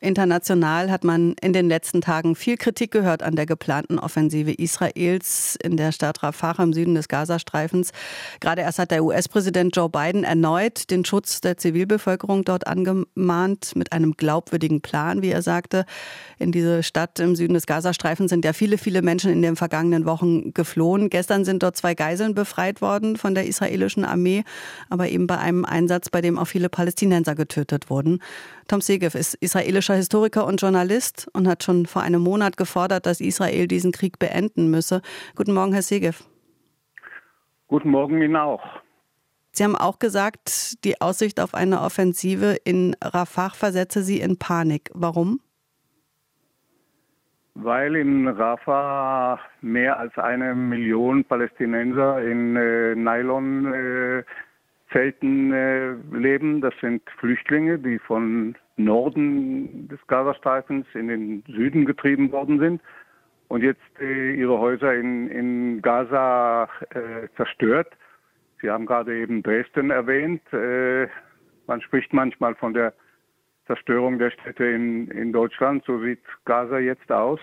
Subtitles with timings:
[0.00, 5.58] International hat man in den letzten Tagen viel Kritik gehört an der geplanten Offensive Israels
[5.60, 7.90] in der Stadt Rafah im Süden des Gazastreifens.
[8.38, 13.92] Gerade erst hat der US-Präsident Joe Biden erneut den Schutz der Zivilbevölkerung dort angemahnt mit
[13.92, 15.84] einem glaubwürdigen Plan, wie er sagte.
[16.38, 20.04] In diese Stadt im Süden des Gazastreifens sind ja viele, viele Menschen in den vergangenen
[20.04, 21.10] Wochen geflohen.
[21.10, 24.44] Gestern sind dort zwei Geiseln befreit worden von der israelischen Armee,
[24.90, 28.20] aber eben bei einem Einsatz, bei dem auch viele Palästinenser getötet wurden.
[28.68, 33.20] Tom Segev ist israelischer Historiker und Journalist und hat schon vor einem Monat gefordert, dass
[33.20, 35.02] Israel diesen Krieg beenden müsse.
[35.36, 36.24] Guten Morgen, Herr Segev.
[37.68, 38.62] Guten Morgen Ihnen auch.
[39.52, 44.90] Sie haben auch gesagt, die Aussicht auf eine Offensive in Rafah versetze Sie in Panik.
[44.94, 45.40] Warum?
[47.54, 54.24] Weil in Rafah mehr als eine Million Palästinenser in äh, Nylon äh,
[54.94, 56.60] äh, leben.
[56.60, 62.80] Das sind Flüchtlinge, die von Norden des Gazastreifens in den Süden getrieben worden sind
[63.48, 67.88] und jetzt äh, ihre Häuser in, in Gaza äh, zerstört.
[68.60, 70.42] Sie haben gerade eben Dresden erwähnt.
[70.52, 71.08] Äh,
[71.66, 72.92] man spricht manchmal von der
[73.66, 75.84] Zerstörung der Städte in, in Deutschland.
[75.84, 77.40] So sieht Gaza jetzt aus.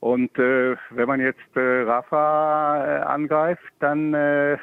[0.00, 4.58] Und äh, wenn man jetzt äh, Rafah äh, angreift, dann äh,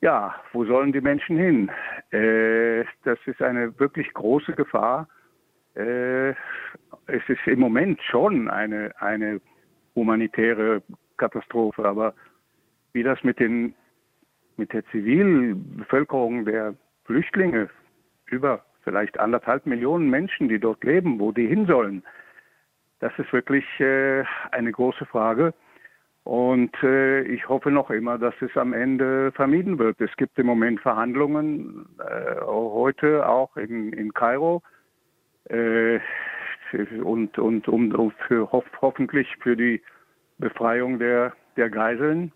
[0.00, 1.70] ja, wo sollen die Menschen hin?
[2.12, 5.08] Äh, das ist eine wirklich große Gefahr.
[5.74, 6.30] Äh,
[7.06, 9.40] es ist im Moment schon eine, eine
[9.94, 10.82] humanitäre
[11.16, 12.14] Katastrophe, aber
[12.92, 13.74] wie das mit, den,
[14.56, 17.70] mit der Zivilbevölkerung der Flüchtlinge,
[18.26, 22.02] über vielleicht anderthalb Millionen Menschen, die dort leben, wo die hin sollen,
[23.00, 25.54] das ist wirklich äh, eine große Frage.
[26.24, 30.00] Und äh, ich hoffe noch immer, dass es am Ende vermieden wird.
[30.00, 34.62] Es gibt im Moment Verhandlungen, äh, heute auch in, in Kairo.
[35.48, 35.98] Äh,
[37.02, 39.82] und und um, um für, hoff, hoffentlich für die
[40.38, 42.32] Befreiung der, der Geiseln,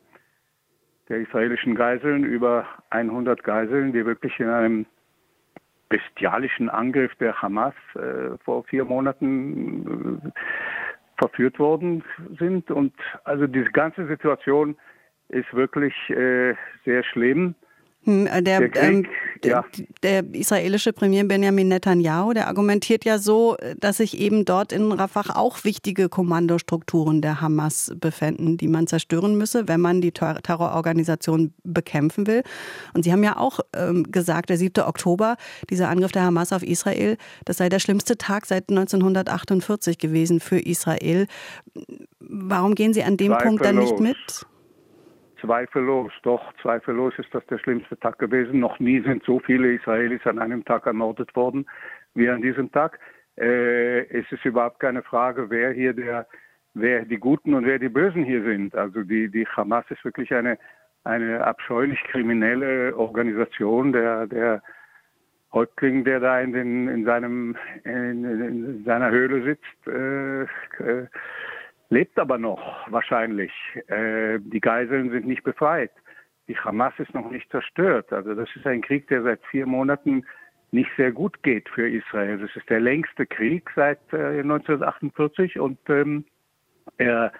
[1.08, 4.86] der israelischen Geiseln, über 100 Geiseln, die wirklich in einem
[5.88, 10.30] bestialischen Angriff der Hamas äh, vor vier Monaten äh,
[11.18, 12.04] verführt worden
[12.38, 12.70] sind.
[12.70, 12.92] Und
[13.24, 14.76] also diese ganze Situation
[15.28, 16.54] ist wirklich äh,
[16.84, 17.54] sehr schlimm.
[18.04, 19.06] Hm, äh, der, der, ähm,
[19.46, 19.64] ja.
[20.02, 25.36] der, israelische Premier Benjamin Netanyahu, der argumentiert ja so, dass sich eben dort in Rafah
[25.36, 32.26] auch wichtige Kommandostrukturen der Hamas befinden, die man zerstören müsse, wenn man die Terrororganisation bekämpfen
[32.26, 32.42] will.
[32.94, 34.84] Und Sie haben ja auch ähm, gesagt, der 7.
[34.84, 35.36] Oktober,
[35.70, 40.58] dieser Angriff der Hamas auf Israel, das sei der schlimmste Tag seit 1948 gewesen für
[40.58, 41.26] Israel.
[42.20, 44.46] Warum gehen Sie an dem Punkt dann nicht mit?
[45.40, 48.60] Zweifellos, doch, zweifellos ist das der schlimmste Tag gewesen.
[48.60, 51.66] Noch nie sind so viele Israelis an einem Tag ermordet worden
[52.14, 52.98] wie an diesem Tag.
[53.38, 56.26] Äh, es ist überhaupt keine Frage, wer hier der,
[56.74, 58.74] wer die Guten und wer die Bösen hier sind.
[58.74, 60.58] Also die, die Hamas ist wirklich eine,
[61.04, 63.92] eine abscheulich kriminelle Organisation.
[63.92, 64.62] Der, der
[65.52, 70.42] Häuptling, der da in, den, in, seinem, in, in seiner Höhle sitzt, äh,
[70.82, 71.06] äh,
[71.88, 73.52] lebt aber noch wahrscheinlich.
[73.88, 75.92] Äh, die Geiseln sind nicht befreit.
[76.48, 78.12] Die Hamas ist noch nicht zerstört.
[78.12, 80.24] Also das ist ein Krieg, der seit vier Monaten
[80.72, 82.38] nicht sehr gut geht für Israel.
[82.38, 86.24] Das ist der längste Krieg seit äh, 1948 und ähm,
[86.98, 87.32] er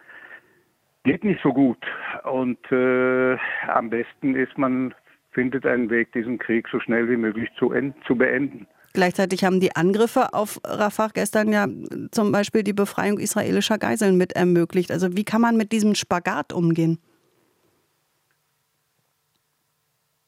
[1.05, 1.85] geht nicht so gut.
[2.25, 3.37] Und äh,
[3.69, 4.95] am besten ist, man
[5.33, 7.73] findet einen Weg, diesen Krieg so schnell wie möglich zu,
[8.07, 8.67] zu beenden.
[8.97, 11.67] Gleichzeitig haben die Angriffe auf Rafah gestern ja
[12.13, 14.91] zum Beispiel die Befreiung israelischer Geiseln mit ermöglicht.
[14.91, 16.99] Also wie kann man mit diesem Spagat umgehen?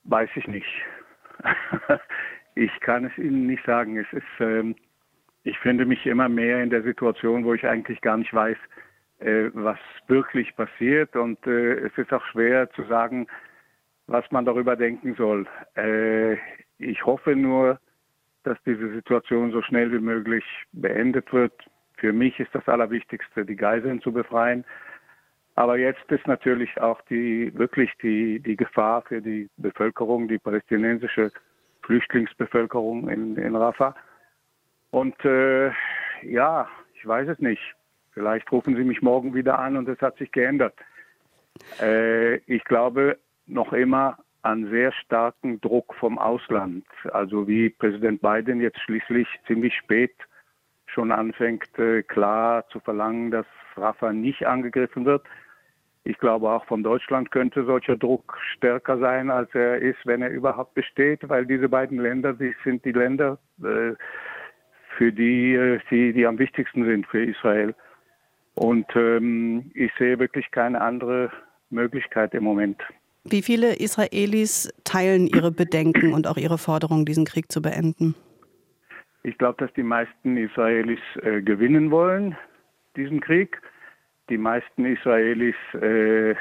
[0.04, 0.66] Weiß ich nicht.
[2.56, 3.96] ich kann es Ihnen nicht sagen.
[3.96, 4.76] Es ist, ähm,
[5.44, 8.58] ich finde mich immer mehr in der Situation, wo ich eigentlich gar nicht weiß,
[9.20, 9.78] äh, was
[10.08, 11.16] wirklich passiert.
[11.16, 13.28] Und äh, es ist auch schwer zu sagen,
[14.08, 15.46] was man darüber denken soll.
[15.74, 16.34] Äh,
[16.76, 17.80] ich hoffe nur,
[18.44, 21.52] dass diese Situation so schnell wie möglich beendet wird.
[21.96, 24.64] Für mich ist das Allerwichtigste, die Geiseln zu befreien.
[25.56, 31.32] Aber jetzt ist natürlich auch die, wirklich die, die Gefahr für die Bevölkerung, die palästinensische
[31.82, 33.96] Flüchtlingsbevölkerung in, in Rafah.
[34.90, 35.70] Und äh,
[36.22, 37.74] ja, ich weiß es nicht.
[38.12, 40.74] Vielleicht rufen Sie mich morgen wieder an und es hat sich geändert.
[41.80, 44.18] Äh, ich glaube noch immer,
[44.48, 46.86] an sehr starken Druck vom Ausland.
[47.12, 50.14] Also wie Präsident Biden jetzt schließlich ziemlich spät
[50.86, 53.44] schon anfängt, äh, klar zu verlangen, dass
[53.76, 55.22] Rafah nicht angegriffen wird.
[56.04, 60.30] Ich glaube, auch von Deutschland könnte solcher Druck stärker sein, als er ist, wenn er
[60.30, 63.92] überhaupt besteht, weil diese beiden Länder, die sind die Länder, äh,
[64.96, 67.74] für die, die, die am wichtigsten sind für Israel.
[68.54, 71.30] Und ähm, ich sehe wirklich keine andere
[71.68, 72.82] Möglichkeit im Moment.
[73.30, 78.14] Wie viele Israelis teilen ihre Bedenken und auch ihre Forderung, diesen Krieg zu beenden?
[79.22, 82.36] Ich glaube, dass die meisten Israelis äh, gewinnen wollen,
[82.96, 83.60] diesen Krieg.
[84.30, 86.34] Die meisten Israelis äh,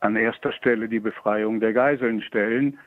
[0.00, 2.78] an erster Stelle die Befreiung der Geiseln stellen.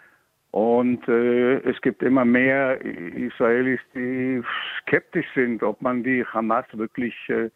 [0.51, 4.41] Und äh, es gibt immer mehr Israelis, die
[4.81, 7.49] skeptisch sind, ob man die Hamas wirklich äh,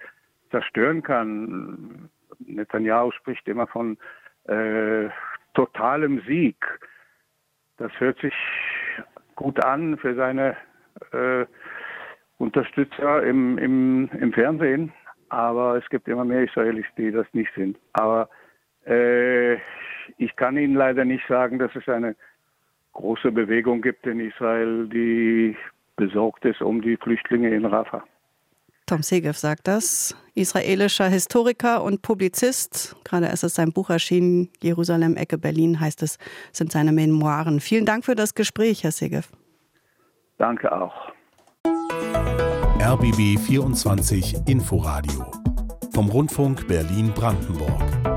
[0.52, 2.10] zerstören kann.
[2.40, 3.98] Netanyahu spricht immer von
[4.48, 5.10] äh,
[5.60, 6.56] totalem Sieg.
[7.78, 8.34] Das hört sich
[9.36, 10.56] gut an für seine
[11.12, 11.46] äh,
[12.38, 14.94] Unterstützer im, im, im Fernsehen,
[15.28, 17.78] aber es gibt immer mehr Israelis, die das nicht sind.
[17.92, 18.30] Aber
[18.86, 19.56] äh,
[20.18, 22.16] ich kann Ihnen leider nicht sagen, dass es eine
[22.94, 25.58] große Bewegung gibt in Israel, die
[25.98, 28.06] besorgt ist um die Flüchtlinge in Rafah.
[28.90, 32.96] Tom Segev sagt das, israelischer Historiker und Publizist.
[33.04, 36.18] Gerade erst ist sein Buch erschienen, Jerusalem, Ecke Berlin heißt es,
[36.52, 37.60] sind seine Memoiren.
[37.60, 39.30] Vielen Dank für das Gespräch, Herr Segev.
[40.40, 41.12] Danke auch.
[42.82, 45.24] RBB 24 Inforadio
[45.94, 48.09] vom Rundfunk Berlin-Brandenburg.